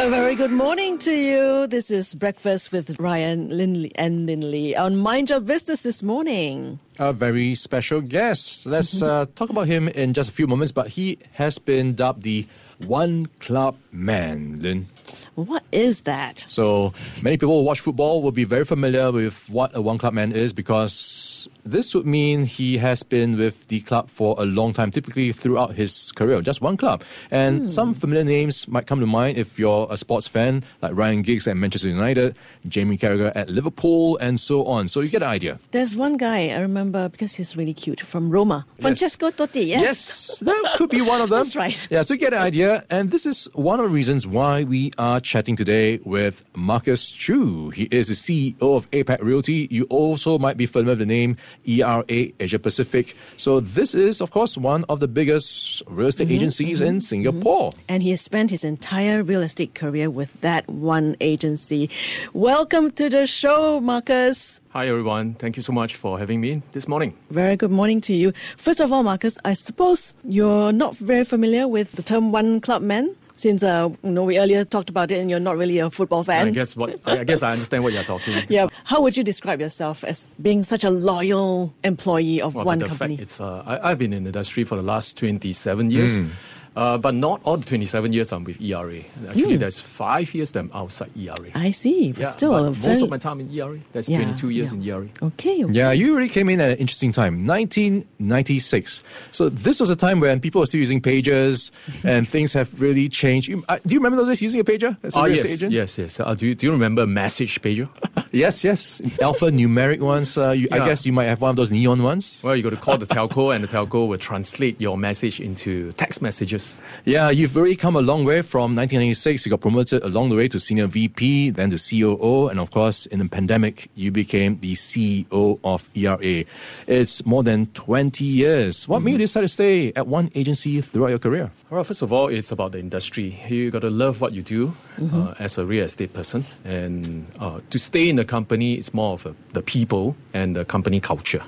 [0.00, 1.66] A very good morning to you.
[1.66, 6.80] This is Breakfast with Ryan Linley and Linley on Mind Your Business this morning.
[6.98, 8.64] A very special guest.
[8.64, 12.22] Let's uh, talk about him in just a few moments, but he has been dubbed
[12.22, 12.46] the
[12.78, 14.88] One Club Man, Lin.
[15.34, 16.46] What is that?
[16.48, 20.14] So many people who watch football will be very familiar with what a one club
[20.14, 24.72] man is because this would mean he has been with the club for a long
[24.72, 27.02] time, typically throughout his career, just one club.
[27.30, 27.68] And Hmm.
[27.68, 31.46] some familiar names might come to mind if you're a sports fan, like Ryan Giggs
[31.48, 32.34] at Manchester United,
[32.68, 34.88] Jamie Carragher at Liverpool, and so on.
[34.88, 35.58] So you get an idea.
[35.70, 38.66] There's one guy I remember because he's really cute from Roma.
[38.80, 39.82] Francesco Totti, yes.
[39.82, 41.38] Yes, that could be one of them.
[41.42, 41.86] That's right.
[41.90, 42.84] Yeah, so you get an idea.
[42.90, 47.70] And this is one of the reasons why we are chatting today with Marcus Chu.
[47.70, 49.68] He is the CEO of APAC Realty.
[49.70, 53.16] You also might be familiar with the name ERA Asia Pacific.
[53.36, 57.72] So this is, of course, one of the biggest real estate Mm-hmm, agencies in Singapore.
[57.88, 61.88] And he has spent his entire real estate career with that one agency.
[62.32, 64.60] Welcome to the show, Marcus.
[64.70, 67.14] Hi everyone, thank you so much for having me this morning.
[67.30, 68.32] Very good morning to you.
[68.56, 72.82] First of all, Marcus, I suppose you're not very familiar with the term one club
[72.82, 75.88] man, since uh, you know we earlier talked about it, and you're not really a
[75.90, 76.48] football fan.
[76.48, 78.34] I guess what I guess I understand what you're talking.
[78.38, 78.50] About.
[78.50, 78.66] Yeah.
[78.84, 82.84] How would you describe yourself as being such a loyal employee of Well, one but
[82.84, 83.16] the company?
[83.16, 86.18] fact it's uh, I, I've been in the industry for the last 27 years.
[86.18, 86.26] Hmm.
[86.76, 89.00] Uh, but not all the 27 years I'm with ERA.
[89.28, 91.50] Actually, there's five years that I'm outside ERA.
[91.54, 93.78] I see, but yeah, still but a most of my time in ERA.
[93.92, 94.78] That's Yeah, 22 years yeah.
[94.78, 95.08] in ERA.
[95.22, 95.64] okay.
[95.64, 95.72] okay.
[95.74, 99.02] Yeah, you really came in at an interesting time, 1996.
[99.32, 101.70] So this was a time when people were still using pagers
[102.04, 103.48] and things have really changed.
[103.48, 105.72] You, uh, do you remember those days using a pager as a Oh, yes, agent?
[105.72, 106.20] yes, yes.
[106.20, 107.88] Uh, do, you, do you remember Message Pager?
[108.32, 109.00] Yes, yes.
[109.20, 110.38] Alphanumeric ones.
[110.38, 112.40] Uh, you, I guess you might have one of those neon ones.
[112.44, 115.90] Well, you got to call the telco, and the telco will translate your message into
[115.92, 116.80] text messages.
[117.04, 119.46] Yeah, you've already come a long way from 1996.
[119.46, 123.06] You got promoted along the way to senior VP, then to COO, and of course,
[123.06, 126.44] in the pandemic, you became the CEO of ERA.
[126.86, 128.86] It's more than 20 years.
[128.86, 131.50] What made you decide to stay at one agency throughout your career?
[131.68, 133.38] Well, first of all, it's about the industry.
[133.48, 135.28] You got to love what you do Mm-hmm.
[135.28, 139.12] uh, as a real estate person, and uh, to stay in the company, it's more
[139.14, 139.22] of
[139.52, 141.42] the people and the company culture.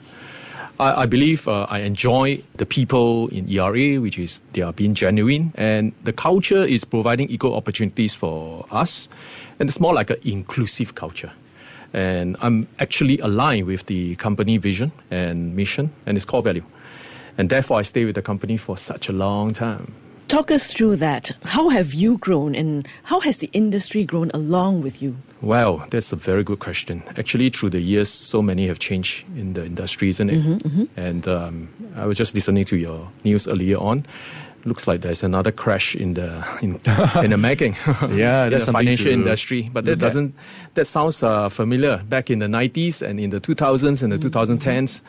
[0.81, 4.94] I, I believe uh, I enjoy the people in ERA, which is they are being
[4.94, 9.09] genuine, and the culture is providing equal opportunities for us,
[9.59, 11.33] and it's more like an inclusive culture.
[11.93, 16.65] And I'm actually aligned with the company vision and mission and its core value.
[17.37, 19.93] And therefore, I stay with the company for such a long time.
[20.28, 21.33] Talk us through that.
[21.44, 25.16] How have you grown, and how has the industry grown along with you?
[25.42, 27.03] Well, that's a very good question.
[27.19, 30.88] Actually, through the years, so many have changed in the industry, isn't it?
[30.97, 34.06] And um, I was just listening to your news earlier on.
[34.64, 36.78] Looks like there's another crash in the in,
[37.25, 37.75] in the making.
[38.10, 39.69] Yeah, in that's the financial to industry.
[39.72, 40.36] But that doesn't.
[40.75, 41.97] That sounds uh, familiar.
[42.09, 45.03] Back in the 90s and in the 2000s and the 2010s.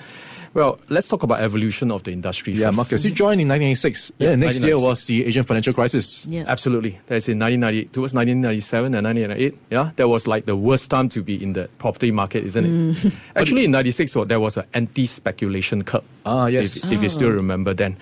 [0.53, 2.53] Well, let's talk about evolution of the industry.
[2.53, 2.77] Yeah, first.
[2.77, 4.11] Marcus, you joined in 1996.
[4.17, 6.25] Yeah, Yeah, next year was the Asian financial crisis.
[6.27, 6.43] Yeah.
[6.47, 6.99] Absolutely.
[7.07, 9.59] That's in 1990, towards 1997 and 1998.
[9.71, 13.13] Yeah, that was like the worst time to be in the property market, isn't it?
[13.35, 16.03] Actually, in 96, well, there was an anti-speculation curve.
[16.25, 16.77] Ah, yes.
[16.77, 17.97] If, if you still remember then.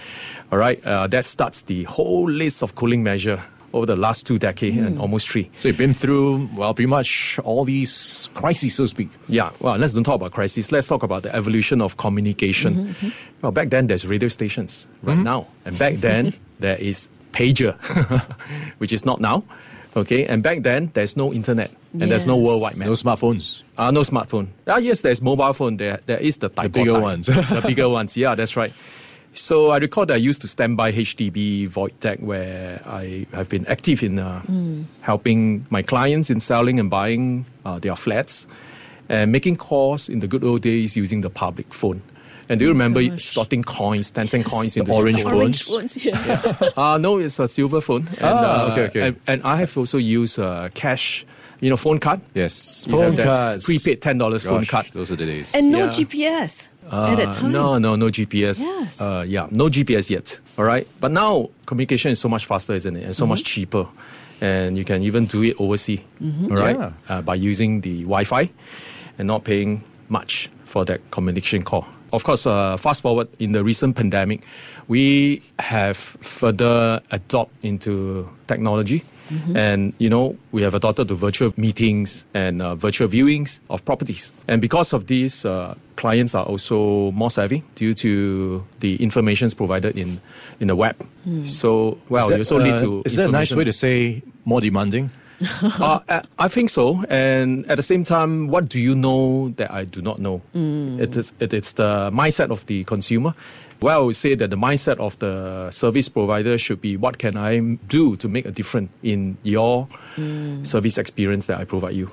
[0.51, 3.41] All right, uh, that starts the whole list of cooling measure
[3.73, 5.49] over the last two decades and almost three.
[5.57, 9.09] So you've been through, well, pretty much all these crises, so to speak.
[9.27, 10.71] Yeah, well, let's don't talk about crises.
[10.71, 12.95] Let's talk about the evolution of communication.
[13.41, 17.75] Well, back then there's radio stations right now, and back then there is pager,
[18.79, 19.43] which is not now.
[19.95, 22.87] Okay, and back then there's no internet and there's no worldwide map.
[22.87, 23.63] No smartphones.
[23.77, 24.47] Uh, no smartphone.
[24.65, 25.75] Ah, yes, there's mobile phone.
[25.75, 27.01] There, there is the, The bigger Taikotai.
[27.01, 27.25] ones.
[27.27, 28.15] the bigger ones.
[28.15, 28.71] Yeah, that's right.
[29.33, 33.49] So I recall that I used to stand by HDB void deck, where I have
[33.49, 34.41] been active in uh,
[35.01, 38.45] helping my clients in selling and buying uh, their flats,
[39.07, 42.01] and making calls in the good old days using the public phone.
[42.49, 43.33] And do you remember gosh.
[43.33, 45.33] slotting coins, 10 cent coins in The the orange phone?
[45.35, 45.93] Orange phones?
[45.93, 46.73] phones, yes.
[46.77, 48.07] Uh, no, it's a silver phone.
[48.19, 49.01] And, Ah, uh, okay, okay.
[49.07, 51.25] And, and I have also used uh, cash,
[51.61, 52.19] you know, phone card.
[52.33, 52.83] Yes.
[52.87, 53.65] You have Phone that cards.
[53.65, 54.85] Prepaid $10 phone Gosh, card.
[54.93, 55.53] Those are the days.
[55.55, 55.89] and no Yeah.
[55.89, 57.51] GPS at that Uh, time.
[57.51, 58.59] No, no, no GPS.
[58.59, 58.99] Yes.
[58.99, 60.39] Uh, yeah, no GPS yet.
[60.57, 60.87] All right.
[60.99, 63.03] But now communication is so much faster, isn't it?
[63.05, 63.85] And so much cheaper.
[64.41, 66.01] And you can even do it overseas.
[66.49, 66.75] All right.
[66.77, 66.91] Yeah.
[67.07, 68.49] Uh, by using the Wi Fi
[69.19, 71.85] and not paying much for that communication call.
[72.11, 74.41] Of course, uh, fast forward in the recent pandemic,
[74.87, 79.03] we have further adopt into technology.
[79.55, 84.33] And, you know, we have adopted to virtual meetings and uh, virtual viewings of properties.
[84.49, 89.97] And because of this, uh, clients are also more savvy due to the informations provided
[89.97, 90.19] in,
[90.59, 90.97] in the web.
[91.45, 93.03] So, well, Is you also that, need uh, to.
[93.05, 95.11] Is that a nice way to say more demanding?
[95.63, 97.03] Uh, I- I think so.
[97.09, 100.41] And at the same time, what do you know that I do not know?
[100.55, 100.99] Mm.
[100.99, 103.33] It is it is the mindset of the consumer.
[103.81, 107.35] Well, I would say that the mindset of the service provider should be what can
[107.35, 107.59] I
[107.89, 110.65] do to make a difference in your mm.
[110.65, 112.07] service experience that I provide you.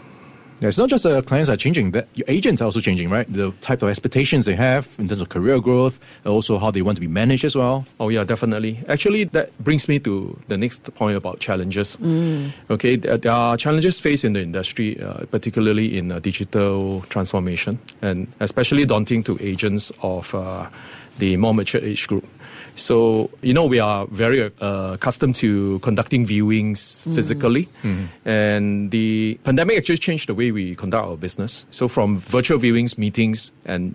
[0.60, 3.32] Yeah, it's not just uh, clients are changing; that your agents are also changing, right?
[3.32, 6.96] The type of expectations they have in terms of career growth, also how they want
[6.96, 7.87] to be managed as well.
[8.00, 8.82] Oh yeah, definitely.
[8.88, 11.96] Actually, that brings me to the next point about challenges.
[12.70, 17.78] Okay, there, there are challenges faced in the industry, uh, particularly in uh, digital transformation,
[18.02, 20.66] and especially daunting to agents of uh,
[21.19, 22.26] the more mature age group.
[22.79, 27.69] So, you know, we are very uh, accustomed to conducting viewings physically.
[28.25, 31.67] And the pandemic actually changed the way we conduct our business.
[31.71, 33.95] So, from virtual viewings, meetings, and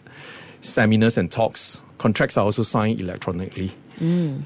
[0.62, 3.72] seminars and talks, contracts are also signed electronically.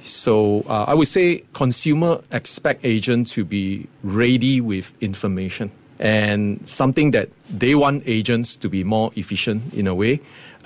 [0.03, 7.11] So uh, I would say consumer expect agent to be ready with information and something
[7.11, 10.19] that they want agents to be more efficient in a way,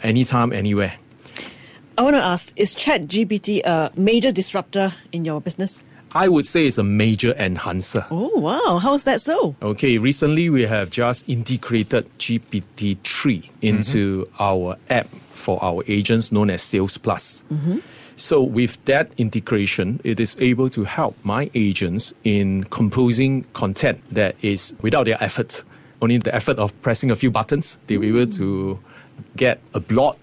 [0.04, 0.94] anytime, anywhere.
[2.01, 5.83] I want to ask is ChatGPT a major disruptor in your business?
[6.13, 8.07] I would say it's a major enhancer.
[8.09, 8.80] Oh, wow.
[8.80, 9.56] How is that so?
[9.62, 13.51] Okay, recently we have just integrated GPT-3 mm-hmm.
[13.62, 17.44] into our app for our agents known as Sales Plus.
[17.53, 17.77] Mm-hmm.
[18.15, 24.36] So with that integration, it is able to help my agents in composing content that
[24.42, 25.63] is without their effort.
[26.01, 28.80] Only the effort of pressing a few buttons, they'll be able to
[29.36, 30.18] get a blog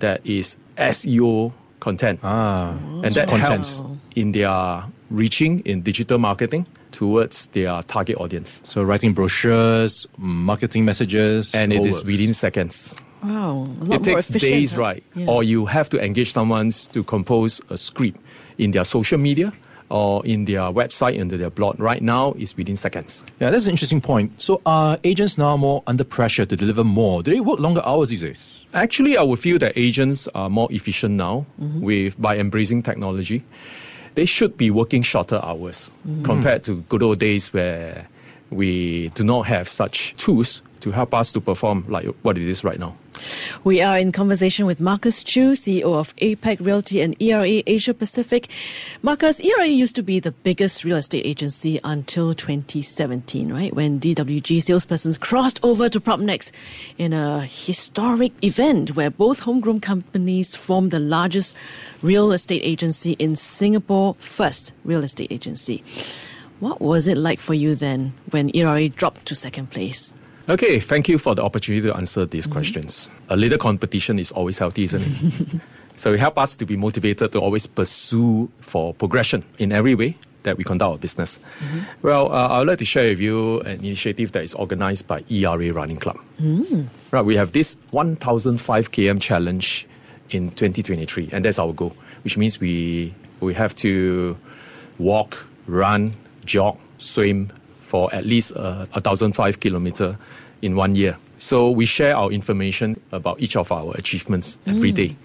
[0.00, 2.20] that is SEO content.
[2.22, 3.48] Ah, and that content.
[3.48, 8.62] helps in their reaching in digital marketing towards their target audience.
[8.64, 12.94] So writing brochures, marketing messages, And it all is within seconds.
[13.22, 13.30] Wow.
[13.30, 14.80] A lot it more takes efficient, days, huh?
[14.80, 15.04] right?
[15.14, 15.26] Yeah.
[15.26, 18.20] Or you have to engage someone to compose a script
[18.58, 19.52] in their social media
[19.90, 21.78] or in their website, into their blog.
[21.78, 23.24] Right now, is within seconds.
[23.40, 24.40] Yeah, that's an interesting point.
[24.40, 27.22] So are agents now more under pressure to deliver more?
[27.22, 28.66] Do they work longer hours these days?
[28.72, 31.80] Actually, I would feel that agents are more efficient now mm-hmm.
[31.80, 33.42] with by embracing technology.
[34.14, 36.24] They should be working shorter hours mm-hmm.
[36.24, 38.06] compared to good old days where
[38.50, 42.64] we do not have such tools to help us to perform like what it is
[42.64, 42.94] right now.
[43.62, 48.48] We are in conversation with Marcus Chu, CEO of APAC Realty and ERA Asia Pacific.
[49.02, 53.74] Marcus, ERA used to be the biggest real estate agency until 2017, right?
[53.74, 56.52] When DWG salespersons crossed over to Propnex
[56.96, 61.54] in a historic event where both homegrown companies formed the largest
[62.00, 65.84] real estate agency in Singapore, first real estate agency.
[66.60, 70.14] What was it like for you then when ERA dropped to second place?
[70.50, 72.54] Okay, thank you for the opportunity to answer these mm-hmm.
[72.54, 73.08] questions.
[73.28, 75.60] A little competition is always healthy, isn't it?
[75.94, 80.16] so it helps us to be motivated to always pursue for progression in every way
[80.42, 81.38] that we conduct our business.
[81.38, 81.78] Mm-hmm.
[82.02, 85.22] Well, uh, I would like to share with you an initiative that is organized by
[85.30, 86.18] ERA Running Club.
[86.40, 86.88] Mm.
[87.12, 89.86] Right, we have this 1,005 km challenge
[90.30, 91.94] in 2023, and that's our goal,
[92.24, 94.36] which means we we have to
[94.98, 96.14] walk, run,
[96.44, 97.52] jog, swim
[97.90, 100.16] for at least uh, 1,005 kilometer
[100.62, 101.18] in one year.
[101.38, 105.16] So we share our information about each of our achievements every day.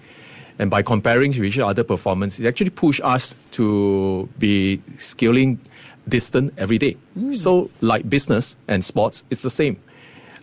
[0.58, 5.60] And by comparing with each other performance, it actually push us to be scaling
[6.08, 6.96] distant every day.
[7.32, 9.76] So like business and sports, it's the same.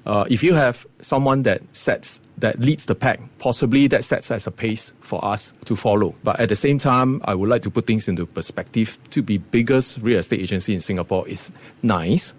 [0.06, 4.48] Uh, if you have someone that sets that leads the pack, possibly that sets as
[4.48, 6.14] a pace for us to follow.
[6.24, 8.98] But at the same time, I would like to put things into perspective.
[9.12, 12.34] To be biggest real estate agency in Singapore is nice,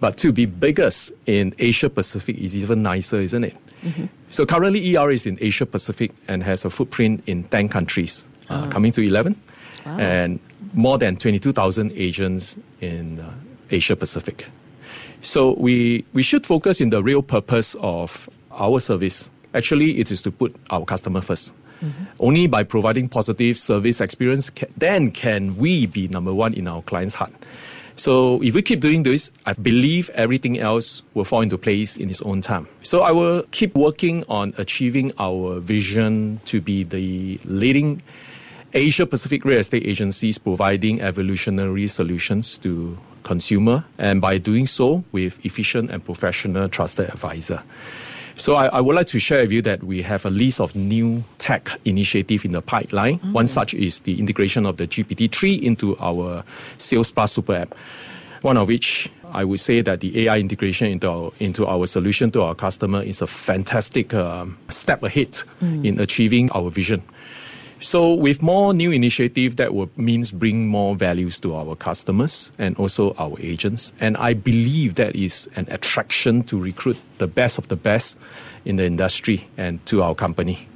[0.00, 3.56] but to be biggest in Asia Pacific is even nicer, isn't it?
[4.30, 8.66] So currently, ER is in Asia Pacific and has a footprint in 10 countries, uh,
[8.70, 9.40] coming to 11,
[9.84, 10.40] and
[10.74, 13.30] more than 22,000 agents in uh,
[13.70, 14.46] Asia Pacific.
[15.22, 19.30] So we, we should focus in the real purpose of our service.
[19.54, 22.04] Actually, it is to put our customer 1st mm-hmm.
[22.20, 26.82] Only by providing positive service experience, ca- then can we be number one in our
[26.82, 27.32] client's heart.
[27.96, 32.08] So if we keep doing this, I believe everything else will fall into place in
[32.10, 32.68] its own time.
[32.82, 38.00] So I will keep working on achieving our vision to be the leading
[38.72, 42.96] Asia Pacific real estate agencies providing evolutionary solutions to
[43.28, 47.62] consumer and by doing so with efficient and professional trusted advisor.
[48.36, 50.74] So I, I would like to share with you that we have a list of
[50.74, 53.18] new tech initiative in the pipeline.
[53.34, 56.42] One such is the integration of the GPT-3 into our
[56.78, 57.74] Sales Plus Super App.
[58.42, 62.30] One of which I would say that the AI integration into our, into our solution
[62.30, 65.36] to our customer is a fantastic um, step ahead
[65.84, 67.02] in achieving our vision.
[67.80, 72.76] So, with more new initiative, that will means bring more values to our customers and
[72.76, 73.92] also our agents.
[74.00, 78.18] And I believe that is an attraction to recruit the best of the best
[78.64, 80.66] in the industry and to our company.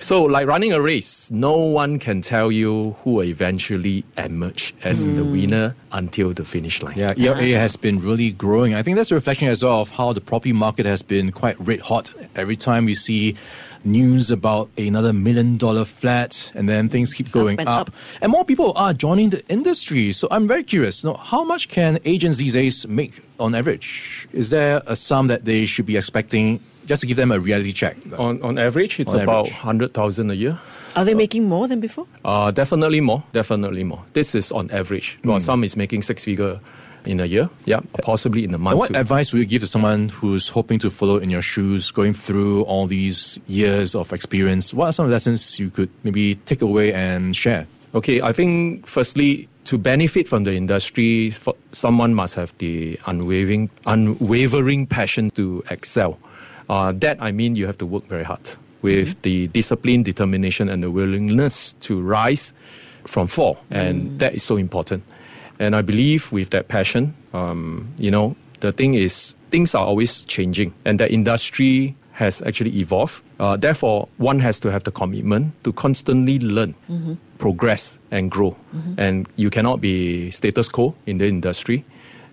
[0.00, 5.06] So, like running a race, no one can tell you who will eventually emerge as
[5.06, 5.32] the mm.
[5.32, 6.96] winner until the finish line.
[6.96, 7.60] Yeah, ERA ah.
[7.60, 8.74] has been really growing.
[8.74, 11.60] I think that's a reflection as well of how the property market has been quite
[11.60, 12.10] red hot.
[12.34, 13.36] Every time we see
[13.84, 17.94] news about another million dollar flat, and then things keep going and up, up.
[18.20, 20.12] and more people are joining the industry.
[20.12, 21.02] So I'm very curious.
[21.02, 24.28] You know, how much can agents these days make on average?
[24.32, 27.72] Is there a sum that they should be expecting just to give them a reality
[27.72, 27.96] check?
[28.18, 30.58] On, on average, it's On about 100,000 a year.
[30.96, 32.06] Are they making more than before?
[32.24, 34.02] Uh, definitely more, definitely more.
[34.12, 35.18] This is on average.
[35.24, 36.58] Well, some is making six figure
[37.04, 38.72] in a year, yeah, possibly in a month.
[38.72, 38.96] And what too.
[38.96, 42.62] advice would you give to someone who's hoping to follow in your shoes, going through
[42.64, 44.74] all these years of experience?
[44.74, 47.66] What are some lessons you could maybe take away and share?
[47.94, 51.32] Okay, I think firstly, to benefit from the industry,
[51.72, 56.18] someone must have the unwavering, unwavering passion to excel.
[56.68, 58.48] Uh, that I mean, you have to work very hard
[58.82, 62.52] with the discipline, determination, and the willingness to rise
[63.06, 65.02] from fall, and that is so important.
[65.60, 70.22] And I believe with that passion, um, you know, the thing is things are always
[70.22, 73.22] changing, and the industry has actually evolved.
[73.38, 76.74] Uh, therefore, one has to have the commitment to constantly learn,
[77.38, 78.56] progress, and grow.
[78.98, 81.84] And you cannot be status quo in the industry.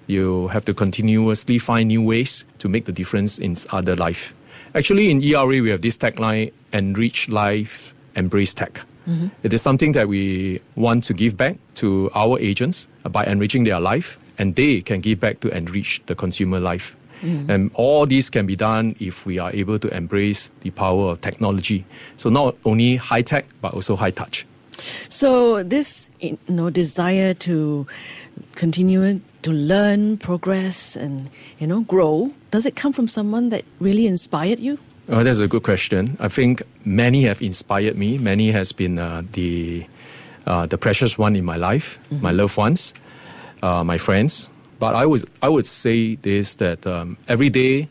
[0.07, 4.35] You have to continuously find new ways to make the difference in other life.
[4.73, 9.27] Actually, in ERA, we have this tagline: "Enrich life, embrace tech." Mm-hmm.
[9.43, 13.63] It is something that we want to give back to our agents uh, by enriching
[13.63, 16.95] their life, and they can give back to enrich the consumer life.
[17.21, 17.49] Mm.
[17.49, 21.21] And all this can be done if we are able to embrace the power of
[21.21, 21.85] technology.
[22.17, 24.45] So not only high tech, but also high touch.
[25.09, 27.87] So this you know desire to
[28.55, 31.29] continue to learn, progress, and
[31.59, 32.31] you know grow.
[32.51, 34.77] Does it come from someone that really inspired you?
[35.09, 36.17] Uh, that's a good question.
[36.19, 38.17] I think many have inspired me.
[38.17, 39.87] Many has been uh, the
[40.45, 42.93] uh, the precious one in my life, my loved ones,
[43.63, 44.49] uh, my friends.
[44.79, 47.87] But I would I would say this that um, every day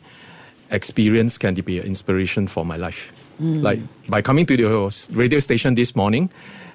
[0.69, 3.13] experience can be an inspiration for my life.
[3.39, 3.79] Like
[4.09, 4.65] by coming to the
[5.13, 6.31] radio station this morning,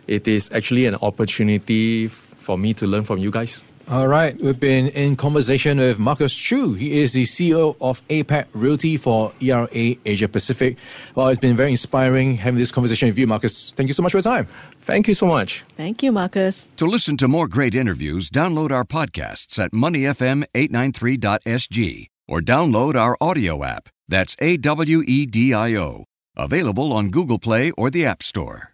[0.06, 3.62] it is actually an opportunity for me to learn from you guys.
[3.88, 6.74] All right, we've been in conversation with Marcus Chu.
[6.74, 10.76] He is the CEO of APAC Realty for ERA Asia Pacific.
[11.14, 13.72] Well, it's been very inspiring having this conversation with you, Marcus.
[13.72, 14.46] Thank you so much for your time.
[14.78, 15.64] Thank you so much.
[15.76, 16.70] Thank you, Marcus.
[16.76, 23.64] To listen to more great interviews, download our podcasts at moneyfm893.sg or download our audio
[23.64, 23.88] app.
[24.08, 26.04] That's A W E D I O.
[26.36, 28.71] Available on Google Play or the App Store.